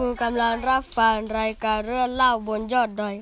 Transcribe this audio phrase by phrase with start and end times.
[0.00, 3.16] คุณกำลังรับฟังรายการเรื่องเล่าบนยอดดอย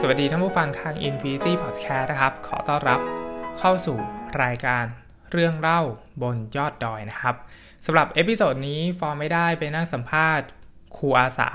[0.00, 3.00] สวัสดีท่านผู้ฟังทาง Infinity Podcast นะครับ ขอต้อนรับ
[3.58, 3.98] เข้าสู่
[4.42, 4.84] รายการ
[5.32, 5.80] เรื่องเล่า
[6.22, 7.34] บนยอดดอยนะครับ
[7.86, 10.46] สำหรับ episode นี้ฟอร์มไม่ได้ไปนั่งสัมภาษณ์
[10.96, 11.50] ครูอาสา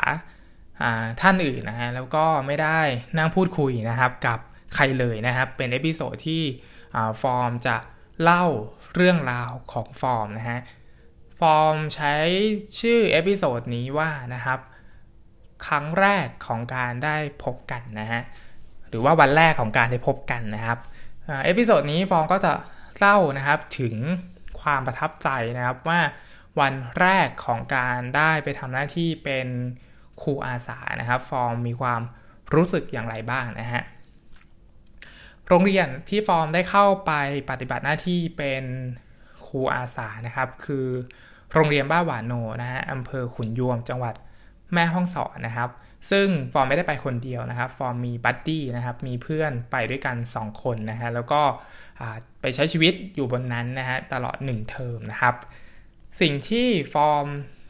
[1.21, 2.80] ท่านอื่นนะฮะแล้วก็ไม่ได้
[3.18, 4.39] นั่งพูดคุยนะครับกับ
[4.75, 6.43] ใครเลยนะครับ เป็น episode ที่
[7.21, 7.77] ฟอร์มจะ
[8.23, 8.46] เล่า
[8.95, 10.59] เรื่องราวของฟอร์มนะฮะ
[11.39, 12.14] ฟอร์มใช้
[12.79, 14.59] ชื่อ episode นี้ว่านะครับ
[15.65, 18.21] ครั้งแรกของการได้พบกันนะฮะ
[18.89, 20.79] หรือว่าวันแรกของการได้พบกันนะครับ
[21.46, 22.54] episode นี้ฟอร์มก็จะ
[22.97, 23.95] เล่านะครับถึง
[24.61, 26.00] ความประทับใจนะครับว่า
[26.59, 29.47] วันแรกของการได้ไปทำหน้าที่เป็น
[30.21, 32.02] ครูอาสานะครับ ฟอร์มมีความ
[32.56, 33.83] รู้สึกอย่างไรบ้างนะฮะ
[35.49, 37.11] โรงเรียนที่ฟอร์มได้เข้าไป
[37.49, 38.63] ปฏิบัติหน้าที่เป็น
[39.45, 40.88] ครูอาสานะครับ คือ
[41.53, 44.16] โรงเรียนบ้านหว่าโนนะฮะอำเภอขุนยวมจังหวัด
[44.73, 45.69] แม่ฮ่องสอนนะครับ
[46.11, 51.41] ซึ่งฟอร์มไม่ได้ไปคนเดียวนะครับ ฟอร์มมี buddy นะครับ มีเพื่อนไปด้วยกัน 2 คนนะฮะ แล้วก็
[52.41, 55.36] ไปใช้ชีวิตอยู่บนนั้นนะฮะตลอด 1 เทอมนะครับ
[56.22, 57.28] สิ่งที่ฟอร์ม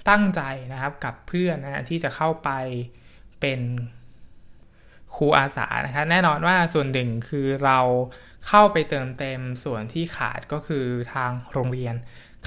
[0.10, 0.42] ตั้งใจ
[0.74, 2.50] นะครับกับเพื่อนนะฮะที่จะเข้าไป
[3.42, 3.60] เป็น
[5.16, 7.80] ครูอาสานะครับแน่นอนว่าส่วนหนึ่งคือเรา
[8.48, 11.96] เข้าไปเติมเต็มส่วนที่ขาดก็คือทางโรงเรียน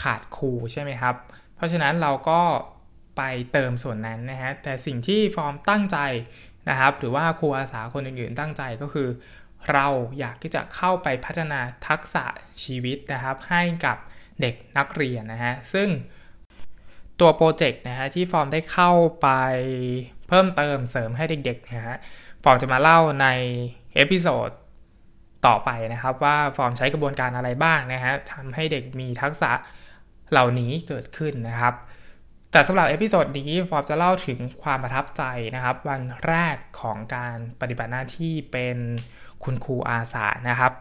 [0.03, 1.15] ขาดครูใช่ไหมครับ
[1.57, 2.41] เพราะฉะนั้นเราก็
[3.17, 5.99] ไปเติมส่วนนั้นนะฮะแต่สิ่งที่ฟอร์มตั้งใจ
[6.69, 9.09] นะครับ หรือว่าครูอาสาคนอื่นๆตั้งใจก็คือ
[9.73, 9.87] เรา
[10.19, 12.25] อยากที่จะเข้าไปพัฒนาทักษะ
[12.65, 13.97] ชีวิตนะครับ ให้กับ
[14.41, 15.89] เด็กนักเรียนนะฮะซึ่ง
[17.21, 18.91] ตัว project นะฮะที่ฟอร์มได้เข้า
[19.23, 19.29] ไป
[20.29, 21.97] เพิ่มเติมเสริมให้เด็กๆนะฮะ
[22.45, 23.27] ฟอร์มจะมาเล่าใน
[23.95, 24.51] episode
[25.47, 29.51] ต่อไปนะครับว่าฟอร์มใช้กระบวนการอะไรบ้างนะฮะทำให้เด็กมีทักษะ
[30.31, 31.75] เหล่านี้เกิดขึ้นนะครับ
[32.51, 35.23] แต่สำหรับ episode นี้ฟอร์มจะเล่าถึงความประทับใจ
[35.55, 38.77] นะครับ วันแรกของการปฏิบัติหน้าที่เป็น
[39.45, 40.73] คุณครูอาสานะครับ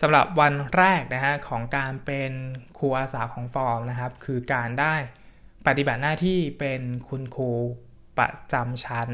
[0.00, 2.32] สำหรับวันแรกนะฮะของการเป็น
[2.78, 4.94] ครูอาสาของฟอร์มนะครับ คือการได้
[5.66, 7.50] ปฏิบัติหน้าที่เป็นคุณครู
[8.18, 9.10] ประจำชั้น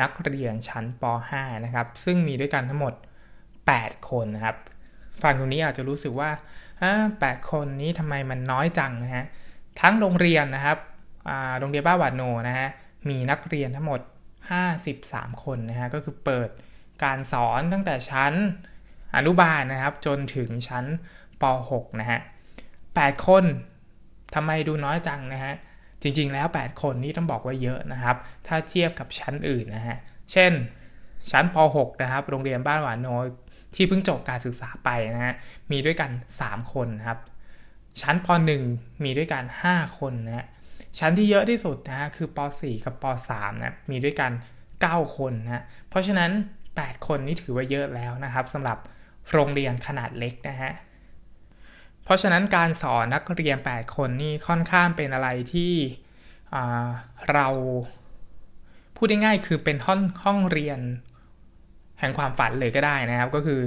[0.00, 2.94] นักเรียนชั้นป .5 นะครับ ซึ่งมีด้วยกันทั้งหมด
[3.50, 4.56] 8 คนนะครับ
[5.22, 6.30] ฟังตรงนี้อาจจะรู้สึกว่า
[7.20, 9.24] แปดคนนี้ทำไมมันน้อยจังนะฮะ
[9.80, 10.78] ทั้งโรงเรียนนะครับ
[11.58, 12.68] โรงเรียนบ้าวานโนนะฮะ
[13.08, 14.00] มีนักเรียนทั้งหมด
[14.72, 16.48] 53 คนนะฮะ ก็คือเปิด
[17.04, 18.32] การสอนตั้งแต่ชั้น
[19.16, 20.84] อนุบาลนะครับ จนถึงชั้น
[21.42, 22.20] ป .6 นะฮะ
[22.72, 23.44] 8คน
[24.34, 25.54] ทำไมดูน้อยจังนะฮะ
[26.02, 29.98] จริงๆแล้ว 8 คนนี่ต้องบอกว่าเยอะนะครับ ถ้าเทียบกับชั้นอื่นนะฮะ
[30.32, 30.52] เช่น
[31.30, 33.08] ชั้นป .6 นะครับ โรงเรียนบ้านหวานโน
[33.74, 35.34] ที่เพิ่งจบการศึกษาไปนะฮะ
[35.70, 36.10] มีด้วยกัน
[36.42, 37.18] 3 คนนะครับ
[38.00, 38.28] ชั้นป
[38.66, 40.46] .1 มีด้วยกัน 5 คนนะฮะ
[40.98, 44.32] ชั้นที่เยอะที่สุดนะฮะคือป .4 กับป .3 นะ มีด้วยกัน
[44.72, 46.30] 9 คนนะ เพราะฉะนั้น
[46.68, 48.78] 8 คนนี่ถือว่าเยอะแล้วนะครับสำหรับ
[49.32, 50.72] โรงเรียนขนาดเล็กนะฮะ
[52.04, 55.72] เพราะฉะนั้นการสอนนักเรียน 8 คนนี่ค่อนข้างเป็นอะไรที่
[57.32, 57.48] เรา
[58.96, 60.80] พูดง่ายๆคือเป็นห้องห้องเรียน
[62.00, 63.60] แห่งความฝันเลยก็ได้นะครับ ก็คือ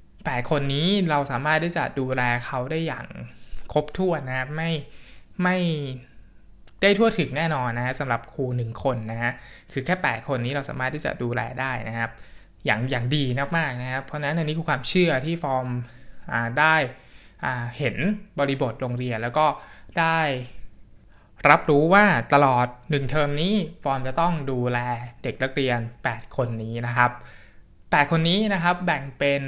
[0.00, 3.06] 8 คนนี้เราสามารถที่จะดูแลเขาได้อย่าง
[3.72, 4.70] ครบถ้วนนะครับไม่
[5.42, 5.56] ไม่
[6.82, 9.32] ได้ทั่วถึงแน่นอนนะฮะสำหรับครูหนึ่งคนนะฮะ
[9.72, 12.10] คือแค่ 8 คนนี้เราสามารถที่จะดูแลได้นะครับ
[12.66, 13.24] อย่างอย่างดี
[13.56, 15.66] มากๆนะครับ เพราะฉะนั้นอันนี้คือความเชื่อที่ฟอร์ม
[16.60, 16.76] ได้
[17.78, 17.96] เห็น
[18.38, 19.46] บริบทโรงเรียนแล้วก็
[19.98, 20.20] ได้
[21.50, 22.04] รับรู้ว่า
[22.34, 24.78] ตลอด 1 เทอมนี้ฟอร์มจะต้องดูแล
[25.22, 27.10] เด็กนักเรียน 8 คนนี้นะครับ
[27.62, 29.42] 8 คนนี้นะครับแบ่งเป็น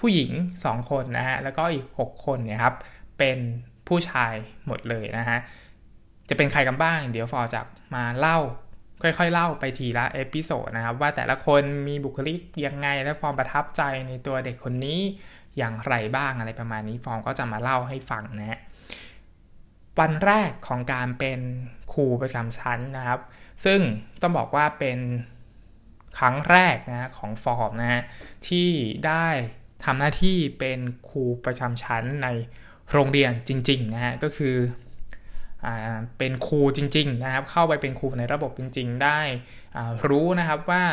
[0.00, 0.30] ผู้หญิง
[0.64, 2.74] 2 คนนะฮะแล้วก็อีก 6 คนเนี่ยครับ
[3.18, 3.38] เป็น
[3.88, 4.34] ผู้ชาย
[4.66, 5.38] หมดเลยนะฮะ
[6.28, 7.60] จะเป็นใครกันบ้าง เดี๋ยวฟอร์มจะ
[7.94, 8.38] มาเล่า
[9.02, 15.00] ค่อยๆ เล่าไปทีละ episode นะครับว่าแต่ละคนมีบุคลิกยังไงและฟอร์มประทับใจในตัวเด็กคนนี้
[15.58, 18.60] อย่างไรบ้างอะไรประมาณนี้ฟอร์มก็จะมาเล่าให้ฟังนะฮะ
[19.98, 21.40] วันแรกของการเป็น
[21.92, 23.20] ครูประจำชั้นนะครับ
[23.64, 23.80] ซึ่ง
[24.22, 24.98] ต้องบอกว่าเป็น
[26.18, 28.02] ครั้งแรกนะของฟอร์มนะฮะ
[28.48, 28.68] ที่
[29.06, 29.26] ได้
[29.84, 32.28] ทำหน้าที่เป็นครูประจำชั้นใน
[32.92, 34.56] โรงเรียนจริงๆนะฮะก็คือ
[36.18, 39.20] เป็นครูจริงๆนะครับ เข้าไปเป็นครูในระบบจริง ๆ ได้
[40.08, 40.84] รู้นะครับว่า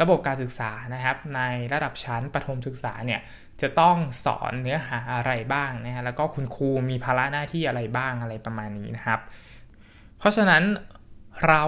[0.00, 1.40] ระบบการศึกษานะครับ ใน
[1.72, 3.20] ระดับชั้นประถมศึกษาเนี่ย
[3.62, 9.20] จะต้องสอนเนื้อหาอะไรบ้างนะฮะแล้วก็คุณครูมีภาระหน้าที่อะไรบ้างอะไรประมาณนี้นะครับ
[10.18, 10.62] เพราะฉะนั้น
[11.46, 11.62] เรา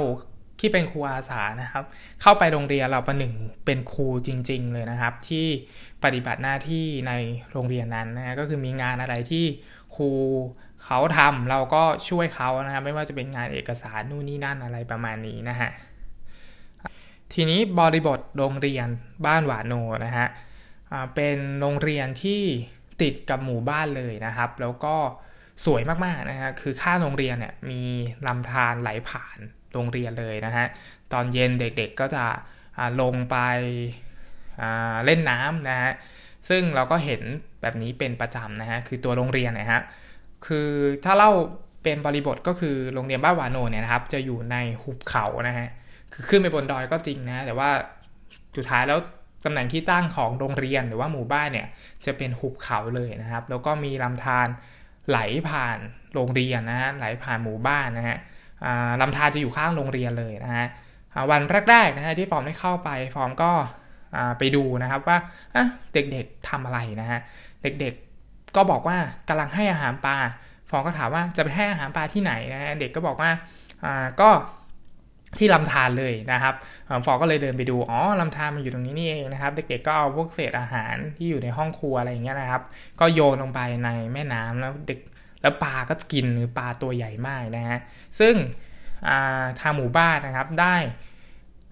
[0.61, 1.85] ที่เป็นครูอาสานะครับ
[2.23, 5.46] เข้าไปโรงเรียนเราประหนึ่งเป็นครูจริง ๆ เลยนะครับ ที่
[6.05, 7.12] ปฏิบัติหน้าที่ใน
[7.52, 9.44] โรงเรียนนั้นนะก็คือมีงานอะไรที่
[9.97, 10.11] ครู
[10.85, 15.70] เขาทำเราก็ช่วยเขานะฮะไม่ว่าจะเป็นงานเอกสารนู่นนี่นั่นอะไรประมาณนี้นะฮะ
[17.32, 18.88] ทีนี้บริบทโรงเรียน
[19.26, 19.75] บ้านหวานโน
[20.06, 20.26] นะฮะ
[21.14, 22.43] เป็นโรงเรียนที่
[23.02, 24.96] ติดกับหมู่บ้านเลยนะครับ แล้วก็
[25.64, 27.82] สวยมากๆนะฮะคือข้าโรงเรียนเนี่ยมี
[28.26, 29.38] ลำธารไหลผ่าน
[29.73, 30.67] โรงเรียนเลยนะฮะ
[31.12, 32.25] ตอนเย็นเด็กๆก็จะ
[33.00, 33.37] ลงไป
[35.05, 35.91] เล่นน้ำนะฮะ
[36.49, 37.23] ซึ่งเราก็เห็น
[37.62, 39.81] แบบนี้เป็นประจำนะฮะคือตัวโรงเรียนนะฮะ
[40.47, 40.69] คือ
[41.05, 41.31] ถ้าเล่า
[41.82, 45.69] เป็นบริบทก็คือโรงเรียนบ้านวานโนเนี่ยนะครับ จะอยู่ในหุบเขานะฮะ
[46.12, 47.70] คือขึ้นไปบนดอยก็จริงนะ แต่ว่า
[48.56, 48.99] สุดท้ายแล้ว
[49.44, 51.67] ตำแหน่งที่ตั้งของโรงเรียนหรือว่าหมู่บ้านเนี่ย
[52.05, 54.49] จะเป็นหุบเขาเลยนะครับ แล้วก็มีลำธาร
[55.08, 55.19] ไหล
[55.49, 55.79] ผ่าน
[56.14, 58.19] โรงเรียนนะฮะไหลผ่านหมู่บ้านนะฮะ
[59.00, 60.67] ลำธารจะอยู่ข้างโรงเรียนเลยนะฮะ
[61.31, 63.50] วันแรกๆนะฮะที่ฟอร์มได้เข้าไปฟอร์มก็
[64.38, 65.19] ไปดูนะครับว่า
[65.94, 67.20] เด็กๆทำอะไรนะฮะ
[67.62, 68.97] เด็กๆก็บอกว่า
[69.29, 70.17] กำลังให้อาหารปลา
[70.70, 73.31] ฟอร์มก็ถามว่าจะไปให้อาหารปลาที่ไหนนะฮะเด็กก็บอกว่า
[74.20, 74.31] ก็
[75.39, 76.55] ที่ลำธารเลยนะครับ
[77.05, 82.63] ฟอก็เลยเดินไปดู อ๋อลำธารมันอยู่ตรงนี้นี่เองนะครับ เด็กๆก็เอาพวกเศษอาหารที่อยู่ในห้องครัวอะไรอย่างเงี้ยนะครับ
[83.01, 84.99] ก็โยนลงไปในแม่น้ำแล้วเด็ก
[85.43, 87.79] แล้วปลาก็กินหรือปลาตัวใหญ่มากนะฮะ
[88.19, 88.35] ซึ่ง
[89.61, 90.77] ทางหมู่บ้านนะครับได้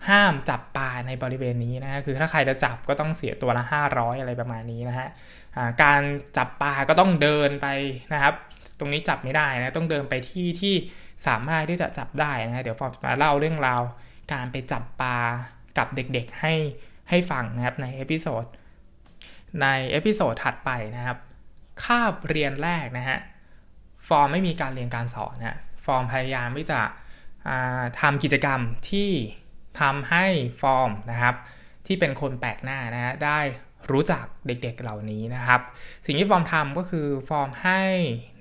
[0.09, 5.09] ห้ามจับปลาในบริเวณนี้นะฮะ คือถ้าใครจะจับก็ต้องเสียตัวละ 500 อะไรประมาณนี้นะฮะ
[5.83, 6.01] การ
[6.37, 7.67] จับปลาก็ต้องเดินไป
[8.15, 8.35] นะครับ
[8.79, 10.75] ตรงนี้จับไม่ได้นะ ต้องเดินไปที่ที่
[11.27, 13.83] สามารถที่จะจับได้นะฮะเดี๋ยวฟอร์มจะมาเล่าเรื่องราว
[14.33, 15.17] การไปจับปลา
[15.79, 16.55] กับเด็กๆให้
[17.11, 18.45] ให้ฟังนะครับใน episode
[19.63, 21.19] ใน episode ถัดไปนะครับ
[21.85, 23.19] คาบเรียนแรกนะฮะ
[24.09, 26.81] ฟอร์มไม่มีการเรียนการสอนนะฟอร์มพยายามที่จะ
[28.01, 28.61] ทำกิจกรรม
[28.91, 29.11] ที่
[29.81, 30.27] ทำให้
[30.63, 31.35] ฟอร์มนะครับ
[31.87, 33.41] ที่เป็นคนแปลกหน้านะฮะได้
[33.91, 35.61] รู้จักเด็กๆเหล่านี้นะครับ
[36.07, 37.83] สิ่งที่ฟอร์มทำก็คือฟอร์มให้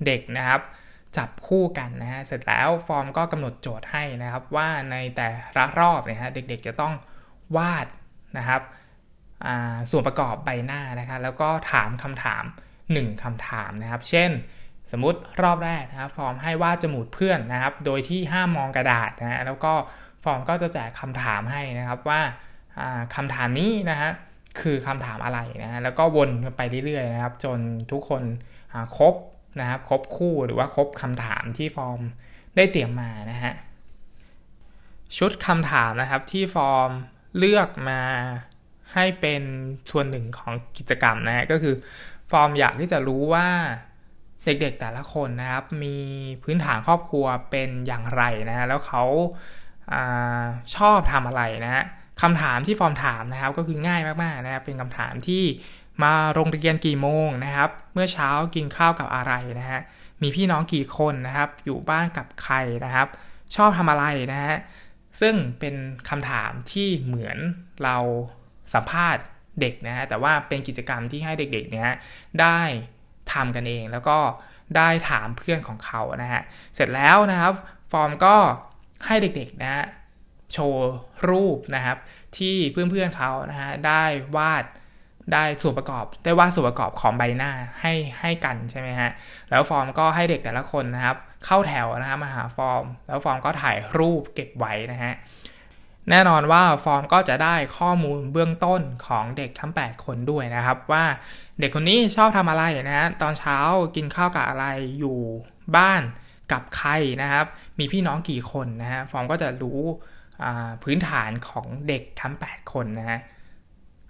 [0.05, 0.61] เด็กนะครับ
[1.17, 6.93] จับคู่กันนะฮะ เสร็จแล้วฟอร์มก็กำหนดโจทย์ให้นะครับ ว่าในแต่ละรอบเนี่ยฮะเด็กๆจะต้อง
[7.57, 7.87] วาด
[8.37, 8.61] นะครับ
[9.91, 12.43] ส่วนประกอบใบหน้านะครับแล้วก็ถามคำถาม
[12.83, 14.31] 1คำถามนะครับ เช่น
[14.91, 19.73] สมมติรอบแรกนะครับฟอร์มให้วาดจมูกเพื่อนนะครับ โดยที่ห้ามมองกระดาษนะฮะแล้วก็
[20.23, 22.21] ฟอร์มก็จะแจกคำถามให้นะครับว่า
[23.15, 24.11] คำถามนี้นะฮะ
[24.61, 27.59] คือคำถามอะไรนะฮะแล้วก็วนไปเรื่อยๆนะครับ จน
[27.91, 28.23] ทุกคน
[28.97, 29.15] ครบ
[29.59, 31.99] นะครับครบคู่หรือว่าครบคำถามที่ฟอร์ม
[32.55, 33.53] ได้เตรียมมานะฮะ
[35.17, 36.89] ชุดคำถามนะครับที่ฟอร์ม
[37.37, 38.01] เลือกมา
[38.93, 39.43] ให้เป็น
[39.89, 41.75] ส่วนหนึ่งของกิจกรรมนะฮะก็คือ
[42.31, 43.47] ฟอร์มอยากที่จะรู้ว่า
[44.45, 45.97] เด็กๆแต่ละคนนะครับ มี
[46.43, 49.03] พื้นฐานครอบครัวเป็นอย่างไรนะฮะแล้วเขา
[49.91, 49.95] อ
[50.75, 51.83] ชอบทำอะไรนะฮะ
[52.21, 55.43] คำถามที่ฟอร์มถามนะครับ ก็คือง่ายมากๆนะครับเป็นคำถามที่
[56.03, 59.81] มาโรงเรียนกี่โมงนะครับ เมื่อเช้ากินข้าวกับอะไรนะฮะ
[60.21, 62.55] มีพี่น้องกี่คนนะครับ อยู่บ้านกับใคร
[62.85, 63.07] นะครับ
[63.55, 64.55] ชอบทำอะไรนะฮะ
[65.19, 65.75] ซึ่งเป็น
[66.09, 67.37] คำถามที่เหมือน
[67.83, 67.97] เรา
[68.73, 69.23] สัมภาษณ์
[69.61, 71.91] เด็กนะฮะ แต่ว่าเป็นกิจกรรมที่ให้เด็กๆเนี่ย
[72.41, 72.59] ได้
[73.33, 74.17] ทำกันเองแล้วก็
[74.77, 76.41] ได้ถามเพื่อนของเขานะฮะ
[76.75, 77.53] เสร็จแล้วนะครับ
[77.91, 78.35] ฟอร์มก็
[79.05, 79.85] ให้เด็กๆนะฮะ
[80.53, 80.91] โชว์
[81.29, 81.97] รูปนะครับ
[82.37, 84.03] ที่เพื่อนๆเขานะฮะได้
[84.35, 84.63] วาด
[85.33, 87.51] ได้ส่วนประกอบได้ว่าส่วนประกอบของใบหน้า
[87.81, 89.09] ให้ให้กันใช่ไหมฮะ
[89.49, 95.13] แล้วฟอร์มก็ให้เด็กแต่ละคนนะครับ เข้าแถวนะฮะมาหาฟอร์ม แล้วฟอร์มก็ถ่ายรูปเก็บไว้นะฮะ
[96.09, 101.03] แน่นอนว่าฟอร์มก็จะได้ข้อมูลเบื้องต้นของเด็กทั้ง 8 คนด้วยนะครับ ว่า
[101.59, 103.57] เด็กคนนี้ชอบทำอะไรนะฮะตอนเช้า
[103.95, 104.65] กินข้าวกับอะไร
[104.99, 105.19] อยู่
[105.77, 106.01] บ้าน
[106.51, 106.91] กับใคร
[107.21, 107.45] นะครับ
[107.79, 109.79] มีพี่น้องกี่คนนะฮะฟอร์มก็จะรู้
[110.83, 113.19] พื้นฐานของเด็กทั้ง 8 คนนะฮะ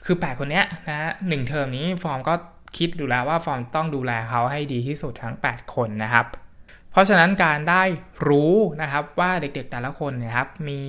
[0.06, 2.34] คือ8คนเนี้ยนะฮะหนึ่งเทอมนี้ฟอร์มก็
[2.78, 6.26] คิดดูแล้วว่าฟอร์มต้องดูแลเขาให้ดีที่สุดทั้ง 8 คนนะครับ
[6.92, 7.84] เพราะฉะนั้นการได้
[8.28, 10.82] รู้นะครับว่าเด็กๆแต่ละคนนี่ยครับ มี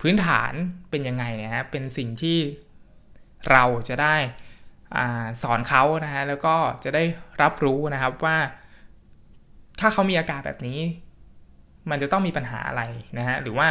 [0.00, 0.52] พื้นฐาน
[0.90, 2.38] เป็นยังไงนะฮะเป็นสิ่งที่
[3.50, 4.16] เราจะได้
[4.96, 4.98] อ
[5.42, 6.54] สอนเขานะฮะแล้วก็
[6.84, 7.04] จะได้
[7.42, 8.36] รับรู้นะครับว่า
[9.80, 10.80] ถ้าเขามีอาการแบบนี้
[11.90, 12.82] มันจะต้องมีปัญหาอะไร
[13.18, 13.68] นะฮะหรือว่า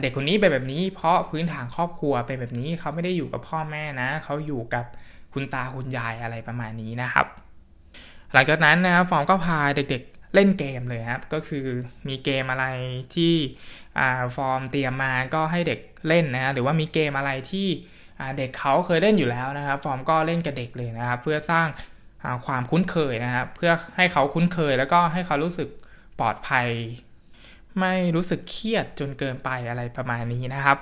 [0.00, 4.84] เด็กคนนี้เป็นแบบนี้ เพราะพื้นฐานครอบครัวเป็นแบบนี้เขาไม่ได้อยู่กับพ่อแม่นะเขาอยู่กับ
[5.32, 7.28] คุณตาคุณยายอะไรประมาณนี้นะครับ
[8.32, 11.66] หลังจากนั้นนะครับฟอร์มก็พาเด็กๆเล่นเกมเลยครับก็คือ
[12.08, 12.66] มีเกมอะไร
[13.14, 13.34] ที่
[14.36, 17.68] ฟอร์มเตรียมมาก็ให้เด็กเล่นนะหรือว่ามีเกมอะไรที่
[18.38, 21.68] เด็กเขาเคยเล่นอยู่แล้วนะครับ ฟอร์มก็เล่นกับเด็กเลยนะครับ เพื่อสร้าง
[22.46, 25.68] ความคุ้นเคยนะครับ เพื่อให้เขาคุ้นเคย แล้วก็ให้เขารู้สึก
[26.20, 26.68] ปลอดภัย
[27.78, 30.78] ไม่รู้สึกเครียดจนเกินไปอะไรประมาณนี้นะครับ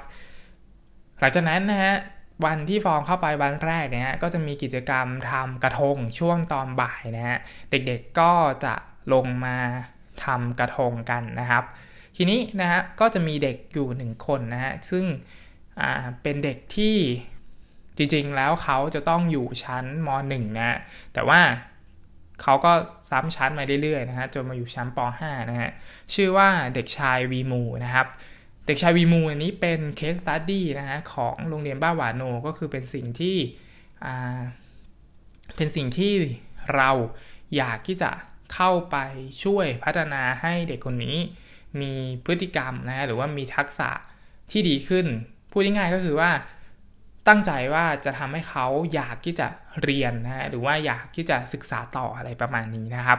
[1.21, 1.95] หลังจากนั้นนะฮะ
[2.45, 7.39] วันที่ฟอร์มเข้าไปวันแรกเนี่ยก็จะมีกิจกรรมทำกระทงช่วงตอนบ่ายนะฮะ
[7.71, 8.33] เด็กๆก็
[8.65, 8.75] จะ
[9.13, 9.57] ลงมา
[10.25, 11.65] ทำกระทงกันนะครับ
[12.17, 15.05] ทีนี้นะฮะก็จะมีเด็กอยู่หนึ่งคนนะฮะซึ่ง
[16.23, 16.97] เป็นเด็กที่
[17.97, 20.79] จริงๆแล้วเขาจะต้องอยู่ชั้นม .1 นะ
[21.15, 21.41] แต่ว่า
[22.43, 22.73] เขาก็
[23.11, 25.71] ซ้ำชั้นมาเรื่อยๆนะฮะจนมาอยู่ชั้นป .5 นะฮะ
[26.15, 28.07] ชื่อว่าเด็กชายวีมูนะครับ
[28.67, 33.37] เด็กชายวีมูอันนี้เป็น case study นะฮะของโรงเรียนบ้าหวานโนก็คือเป็นสิ่งที่
[35.57, 36.13] เป็นสิ่งที่
[36.75, 36.91] เรา
[37.57, 38.11] อยากที่จะ
[38.55, 38.97] เข้าไป
[39.45, 41.17] ช่วยพัฒนาให้เด็กคนนี้
[41.81, 41.93] มี
[42.25, 43.91] พฤติกรรมนะฮะหรือว่ามีทักษะ
[44.51, 45.07] ที่ดีขึ้น
[45.51, 46.31] พูดง่ายๆก็คือว่า
[47.29, 49.49] ตั้งใจว่าจะทำให้เขาอยากที่จะ
[49.83, 53.19] เรียนนะฮะหรือว่าอยากที่จะศึกษาต่ออะไรประมาณนี้นะครับ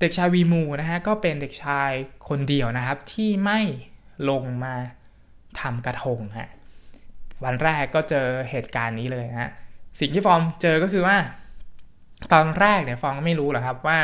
[0.00, 1.90] เด็กชายวีมูนะฮะก็เป็นเด็กชาย
[2.28, 3.60] คนเดียวนะครับ ที่ไม่
[4.30, 4.74] ลงมา
[5.60, 6.48] ทำกระทงฮะ
[7.44, 9.50] วันแรกก็เจอเหตุการณ์นี้เลยนะฮะ
[10.00, 11.16] สิ่งที่ฟอร์มเจอก็คือว่า
[12.32, 13.98] ตอนแรกเนี่ยฟอร์มก็ไม่รู้หรอกครับว่า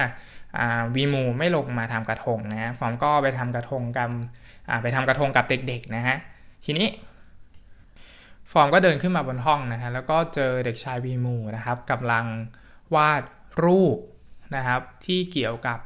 [0.95, 4.11] วีมูไม่ลงมาทำกระทงนะฮะฟอร์มก็ไปทำกระทงกับ
[4.83, 6.17] ไปทำกระทงกับเด็กๆนะฮะ
[6.65, 6.87] ทีนี้
[8.53, 12.27] ฟอร์มก็เดินขึ้นมาบนห้องนะฮะแล้วก็เจอเด็กชายวีมูนะครับกำลัง
[12.95, 13.23] วาด
[13.65, 13.99] รูป
[14.57, 15.79] นะครับที่เกี่ยวกับ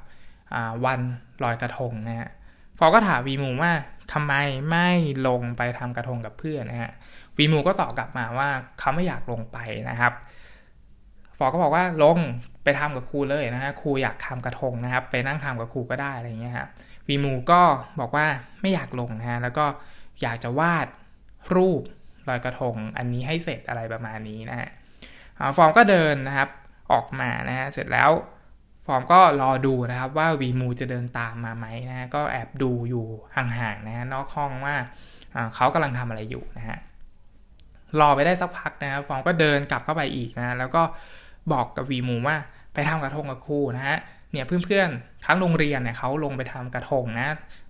[0.85, 1.01] วัน
[1.43, 2.31] ลอยกระทงนะฮะ
[2.79, 3.73] ฟอร์มก็ถามวีมูว่า
[4.13, 4.35] ทำไม
[4.71, 4.89] ไม่
[5.29, 6.93] ลงไปทำกระทงกับเพื่อนนะฮะ
[7.39, 9.59] วีมูก็ตอบกลับมาว่าเขาไม่อยากลงไป
[9.91, 10.13] นะครับ
[11.39, 12.19] ฟอร์ก็บอกว่าลง
[12.65, 16.69] ไปทำกับครูเลยนะฮะครูอยากทำกระทงนะครับ ไปนั่งทำกับครูก็ได้อะไรเงี้ยครับ
[17.09, 17.61] วีมูก็
[18.01, 18.27] บอกว่า
[18.61, 19.65] ไม่อยากลงนะฮะแล้วก็
[20.23, 20.87] อยากจะวาด
[21.55, 21.83] รูป
[22.29, 24.69] ลอยกระทงอันนี้ให้เสร็จอะไรประมาณนี้นะฮะ
[25.57, 26.49] ฟอร์มก็เดินนะครับ
[26.93, 28.11] ออกมานะฮะเสร็จแล้ว
[28.87, 34.77] ฟอร์มก็รอดูนะครับว่าวีมูจะเดินตามมาไหมนะฮะก็แอบดูอยู่ห่างๆนะฮะนอกห้องว่า
[35.55, 36.79] เขากำลังทำอะไรอยู่นะฮะ
[38.01, 40.83] รอไปได้สักพักนะครับฟอร์มก็เดินกลับเข้าไปอีกนะ แล้วก็
[41.53, 42.37] บอกกับวีมูว่า
[42.75, 43.99] ไปทำกระทงกับครูนะฮะ
[44.35, 47.29] เนี่ยเพื่อนๆทั้งโรงเรียนเนี่ยเขาลงไปทำกระทงนะ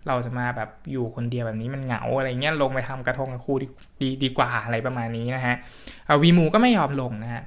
[0.08, 5.56] เราจะมาแบบอยู่คนเดียวแบบนี้มันเหงาอะไรเงี้ยลงไปทำกระทงกับครูดีดีกว่าอะไรประมาณนี้นะฮะ
[6.22, 7.42] วีมูก็ไม่ยอมลงนะฮะ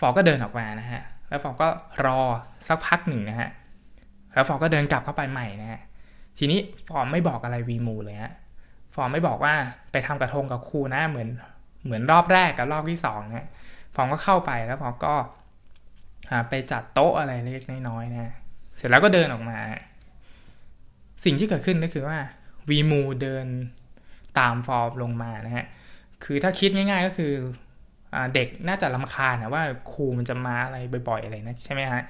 [0.00, 1.68] ฟอก็เดินออกมานะฮะแล้วฟอก็
[2.04, 2.20] รอ
[2.68, 3.48] สักพักหนึ่งนะฮะ
[4.34, 5.80] แล้วฟอก็เดินกลับเข้าไปใหม่นะฮะ
[6.38, 6.58] ทีนี้
[6.88, 8.32] ฟอไม่บอกอะไรวีมูเลยฮะ
[8.94, 9.54] ฟอไม่บอกว่า
[9.92, 11.28] ไปทำกระทงกับครูนะเหมือน
[11.84, 13.48] เหมือนรอบแรกกับรอบที่สองนะ
[13.94, 15.14] ฟอก็เข้าไปแล้วฟอก็
[16.48, 18.32] ไปจัดโต๊ะอะไรเล็กน้อยๆนะ
[18.76, 19.58] เสร็จแล้วก็เดินออกมา
[21.24, 22.18] สิ่งที่เกิดขึ้นก็คือว่า
[22.68, 23.46] วีมูเดิน
[24.38, 25.66] ตามฟอร์มลงมานะฮะ
[26.24, 27.32] คือถ้าคิดง่าย ๆ ก็คือ
[28.34, 29.62] เด็กน่าจะลำคาญนะว่า
[29.92, 32.02] ครูมันจะมาอะไรบ่อยๆอะไรนะใช่ไหมฮะ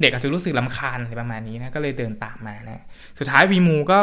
[0.00, 2.84] เด็กอาจจะรู้สึกลำคาญอะไรประมาณนี้นะก็เลยเดินตามมานะ
[3.18, 4.00] สุดท้ายวีมูก็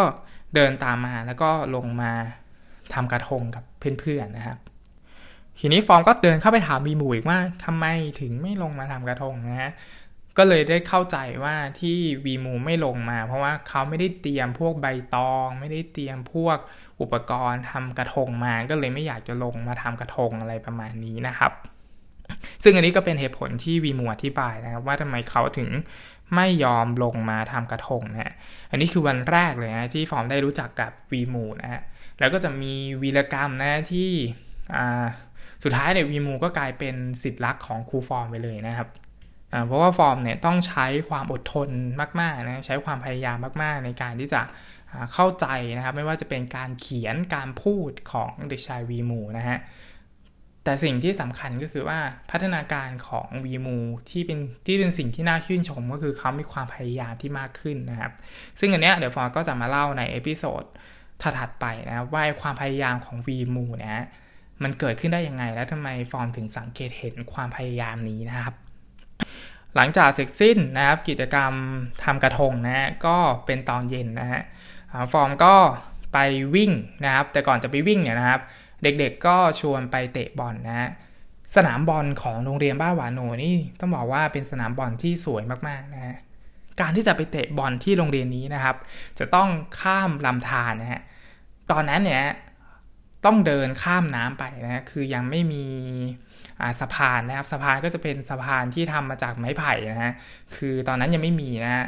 [0.56, 2.12] เดินตามมาแล้วก็ลงมา
[2.94, 4.58] ทำกระทงกับเพื่อนๆนะครับ
[5.60, 7.86] ทีนี้ฟอร์มก็เดินเข้าไปถามวีมูอีกว่าทำไม
[8.20, 9.72] ถึงไม่ลงมาทำกระทงนะฮะ
[10.38, 16.58] ก็เลยได้เข้าใจว่าที่วีมูไม่ลงมา เพราะว่าเขาไม่ได้เตรียมพวกใบตอง ไม่ได้เตรียมพวก
[17.02, 21.52] อุปกรณ์ทำกระทงมา ก็เลยไม่อยากจะลงมาทำกระทงอะไรประมาณนี้นะครับ
[22.64, 25.70] ซึ่งอันนี้ก็เป็นเหตุผลที่วีมูอธิบายนะครับ ว่าทำไมเขาถึง
[26.36, 28.34] ไม่ยอมลงมาทำกระทงนะ
[28.72, 31.82] อันนี้คือวันแรกเลยนะที่ฟอร์มได้รู้จักกับวีมูนะฮะ
[32.20, 34.10] แล้วก็จะมีวีรกรรมนะที่
[35.68, 38.90] สุดท้ายเนี่ยวีมูก็กลายเป็นศิษย์รักของครูฟอร์มไปเลยนะครับ
[39.66, 41.70] เพราะว่าฟอร์มเนี่ยต้องใช้ความอดทน
[42.20, 44.42] มากๆนะใช้ความพยายามมากๆ ในการที่จะ
[45.14, 45.46] เข้าใจ
[45.78, 49.58] นะครับ ไม่ว่าจะเป็นการเขียนการพูดของเด็กชายวีมูนะฮะ
[50.64, 52.00] แต่สิ่งที่สำคัญก็คือว่า
[52.32, 53.78] พัฒนาการของวีมู
[54.10, 58.12] ที่เป็นที่เป็นสิ่งที่น่าชื่นชมก็คือเขามีความพยายามที่มากขึ้นนะครับ
[58.60, 60.64] ซึ่งอันเนี้ยเดี๋ยวฟอร์มก็จะมาเล่าใน episode
[61.22, 64.06] ถัดไปนะว่าความพยายามของวีมูนะ
[64.64, 68.54] มันเกิดขึ้นได้ยังไง และทำไมฟอร์มถึงสังเกตเห็นความพยายามนี้นะครับ
[69.76, 71.54] หลังจากเสร็จสิ้นนะครับ กิจกรรม
[72.04, 74.42] ทำกระทงนะฮะก็เป็นตอนเย็นนะฮะ
[75.14, 75.56] ฟอร์มก็
[76.14, 76.18] ไป
[76.56, 76.72] วิ่ง
[77.06, 78.42] นะครับ แต่ก่อนจะไปวิ่งเนี่ยนะครับ
[78.84, 80.90] เด็กๆก็ชวนไปเตะบอลนะฮะ
[81.56, 86.16] สนามบอลของโรงเรียนบ้านหวานโนนี่ต้องบอกว่าเป็นสนามบอลที่สวยมากๆนะฮะ
[86.82, 88.76] การที่จะไปเตะบอลที่โรงเรียนนี้นะครับ
[89.20, 91.02] จะต้องข้ามลำธารนะฮะ
[91.72, 92.24] ตอนนั้นเนี่ย
[93.26, 95.66] ต้องเดินข้ามน้ำไปนะคือยังไม่มี
[96.80, 100.14] สะพานนะครับสะพานก็จะเป็นสะพานที่ทำมาจากไม้ไผ่นะฮะ
[100.56, 101.86] คือตอนนั้นยังไม่มีนะฮะ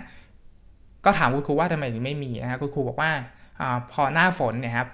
[1.05, 3.11] ก็ถามคุณครูว่าทำไมถึงไม่มีนะฮะคุณครูบอกว่า
[3.59, 4.87] อพอหน้าฝนเนี่ยครับ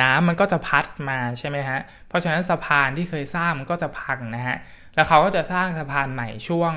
[0.00, 4.56] น้ำมันก็จะพัดมาใช่ไหมฮะ เพราะฉะนั้นสะพานที่เคยสร้างมันก็จะพังนะฮะ
[4.94, 6.72] แล้วเขาก็จะสร้างสะพานใหม่ช่วง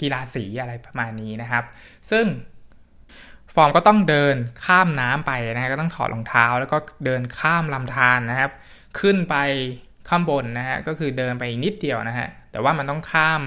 [0.00, 1.64] กีฬาสีอะไรประมาณนี้นะครับ
[2.10, 2.24] ซึ่ง
[3.62, 8.50] อร์มก็ต้องเดินข้ามน้ำไปนะฮะก็ต้องถอดรองเท้าแล้วก็เดินข้ามลำธารนนะครับ
[9.00, 9.36] ขึ้นไป
[10.08, 13.42] ข้างบนนะฮะก็คือเดินไปนิดเดียวนะฮะแต่ว่ามันต้องข้าม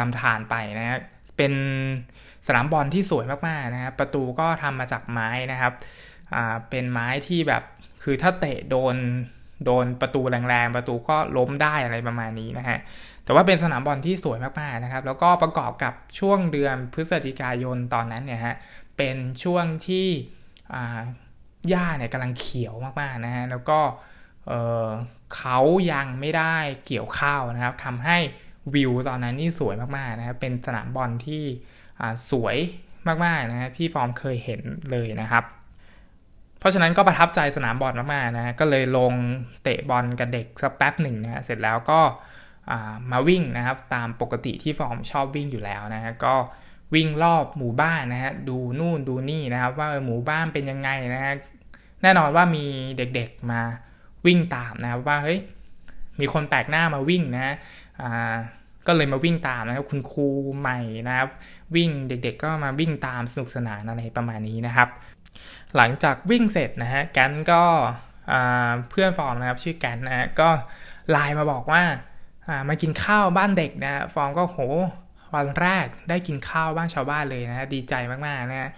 [0.00, 0.98] ลำธารไปนะฮะ
[1.36, 1.52] เป็น
[2.46, 5.72] สนามบอลที่สวยมากๆนะครับประตูก็ทำมาจากไม้นะครับ
[6.70, 7.62] เป็นไม้ที่แบบ
[8.02, 8.96] คือถ้าเตะโดน
[9.64, 12.78] โดนประตูแรงๆ ประตูก็ล้มได้อะไรประมาณนี้นะฮะ
[13.24, 18.56] แต่ว่าเป็นสนามบอลที่สวยมากๆนะครับ แล้วก็ประกอบกับช่วงเดือนพฤศจิกายนตอนนั้นเนี่ยฮะ
[19.00, 20.08] เป็นช่วงที่
[21.68, 23.80] หญ้าเนี่ยกำลังเขียวมากๆนะฮะแล้วก็
[25.36, 25.58] เขา
[25.92, 28.18] ยังไม่ได้เกี่ยวข้าวนะครับทำให้
[28.74, 31.42] วิวตอนนั้นนี่สวยมากๆนะครับเป็นสนามบอลที่
[32.30, 32.56] สวย
[33.24, 35.44] มากๆนะฮะที่ฟอร์มเคยเห็นเลยนะครับ
[36.58, 39.12] เพราะฉะนั้นก็ประทับใจสนามบอลมากๆนะก็เลยลง
[39.62, 42.00] เตะบอลกับเด็กสักแป๊บหนึ่งนะเสร็จแล้วก็
[43.10, 46.34] มาวิ่งนะครับ ตามปกติที่ฟอร์มชอบวิ่งอยู่แล้วนะฮะก็
[46.94, 51.34] วิ่งรอบหมู่บ้านนะฮะดูนู่นดูนี่นะครับ ว่าหมู่บ้านเป็นยังไงนะฮะ
[52.02, 52.64] แน่นอนว่ามี
[52.96, 53.60] เด็กๆมา
[54.26, 55.40] วิ่งตามนะครับว่าเฮ้ย
[56.20, 57.54] มีคนแปลกหน้ามาวิ่งนะ
[58.00, 58.34] อ่า
[58.86, 60.28] ก็เลยมาวิ่งตามนะครับคุณครู
[60.58, 60.78] ใหม่
[61.08, 61.28] นะครับ
[61.74, 64.88] วิ่งเด็กๆ ก็มาวิ่งตามสนุกสนานอะไรประมาณนี้นะครับ
[65.76, 67.62] หลังจากวิ่งเสร็จนะฮะแกนก็
[68.90, 70.48] เพื่อนฟอร์มนะครับชื่อแกนนะฮะก็
[71.10, 71.82] ไลน์มาบอกว่า
[72.68, 74.58] มากินข้าวบ้านเด็กนะฟอร์มก็โห
[75.34, 78.70] วันแรกได้กินข้าวบ้านชาวบ้านเลยนะดีใจมากๆนะ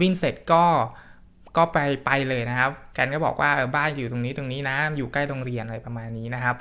[0.00, 0.64] วิ่งเสร็จก็
[1.56, 6.56] ก็ไปไปเลยนะครับแกนก็บอกว่าบ้านอยู่ตรงนี้ตรงนี้นะอยู่ใกล้โรงเรียนอะไรประมาณนี้นะครับ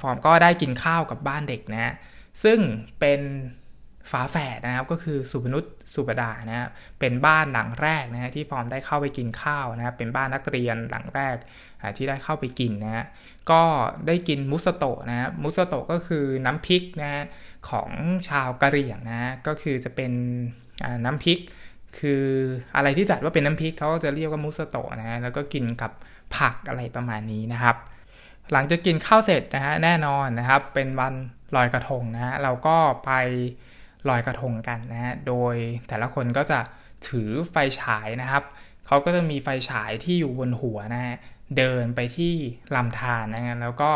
[0.00, 1.94] ฟอร์มก็ได้กินข้าวกับบ้านเด็กนะ
[2.42, 2.58] ซึ่ง
[3.00, 3.20] เป็น
[4.10, 5.64] ฝาแฝดนะครับก็คือสุพนุษ
[5.94, 6.68] สุปดานะ
[7.00, 11.36] เป็นบ้านหลังแรกนะฮะที่ฟอร์มได้เข้าไปกินข้าวนะครับเป็นบ้านนักเรียนหลังแรก
[11.96, 13.04] ที่ได้เข้าไปกินนะฮะ
[13.50, 13.62] ก็
[14.06, 17.22] ได้กินมุสโตะนะมุสโตะก็คือน้ำพริกนะฮะ
[17.70, 17.90] ของ
[18.28, 20.12] ชาวกะเหรี่ยงนะฮะก็คือจะเป็น
[21.04, 21.38] น้ำพริก
[21.98, 22.24] คือ
[22.76, 25.92] อะไรที่จัดว่าเป็นน้ำพริกเขาก็จะเรียกว่ามุสโตะนะแล้วก็กินกับ
[26.36, 27.76] ผักอะไรประมาณนี้นะครับ
[28.52, 31.14] หลังจากกินข้าวเสร็จนะฮะแน่นอนนะครับเป็นวัน
[31.56, 33.12] ลอยกระทงนะฮะเราก็ไป
[34.08, 35.54] ลอยกระทงกันนะฮะ โดย
[35.88, 36.60] แต่ละคนก็จะ
[37.08, 38.44] ถือไฟฉายนะครับ
[38.86, 41.16] เขาก็จะมีไฟฉายที่อยู่บนหัวนะฮะ
[41.56, 42.34] เดินไปที่
[42.76, 43.90] ลำธารนะฮะแล้วก็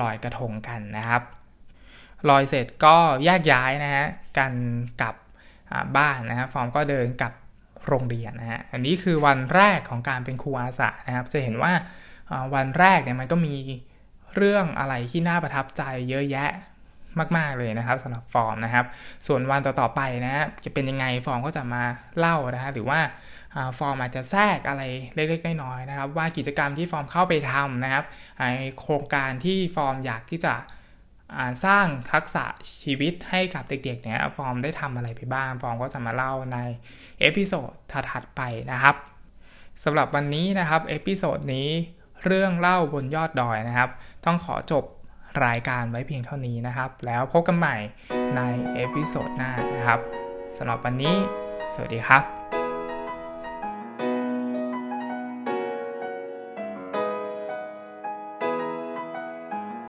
[0.00, 1.22] ลอยกระทงกันนะครับ
[2.28, 4.06] ลอยเสร็จก็แยกย้ายนะฮะ
[4.38, 4.52] กัน
[5.00, 5.14] กลับ
[5.96, 7.32] บ้านนะฮะ ฟอร์มก็เดินกลับ
[7.86, 11.72] โรงเรียนนะฮะ อันนี้คือวันแรกของการเป็นครูอาสานะครับ จะเห็นว่า
[12.54, 13.54] วันแรกเนี่ยมันก็มี
[14.36, 16.50] เรื่องอะไรที่น่าประทับใจเยอะแยะ
[17.36, 18.84] มากๆเลยนะครับสำหรับฟอร์มนะครับ
[19.26, 21.82] ส่วนวันต่อๆไปนะจะเป็นยังไงฟอร์มก็จะมา
[22.18, 23.00] เล่านะฮะหรือว่า
[23.78, 24.82] ฟอร์มอาจจะแทรกอะไร
[25.14, 28.04] เล็กๆน้อยๆนะครับ ว่ากิจกรรมที่ฟอร์มเข้าไปทำนะครับ
[28.80, 30.54] โครงการที่ฟอร์มอยากที่จะ
[31.64, 32.44] สร้างทักษะ
[32.82, 36.58] ชีวิตให้กับเด็กๆเนี่ยฟอร์มได้ทำอะไรไปบ้างฟอร์มก็จะมาเล่าใน
[37.20, 38.40] episode ถัดๆไป
[38.72, 38.96] นะครับ
[39.84, 41.68] สำหรับวันนี้นะครับ episode นี้
[42.24, 43.90] เรื่องเล่าบนยอดดอยนะครับ
[44.24, 44.84] ต้องขอจบ
[45.46, 47.76] รายการไว้เพียงเท่านี้นะครับ แล้วพบกันใหม่
[48.36, 48.40] ใน
[48.74, 50.00] episode หน้านะครับ
[50.56, 51.16] สำหรับวันนี้
[51.72, 52.37] สวัสดีครับ